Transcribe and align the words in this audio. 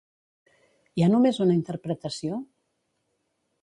Hi 1.01 1.05
ha 1.05 1.11
només 1.13 1.41
una 1.47 1.59
interpretació? 1.59 2.43